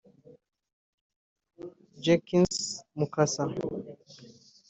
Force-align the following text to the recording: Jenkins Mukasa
Jenkins 2.03 2.57
Mukasa 2.97 3.43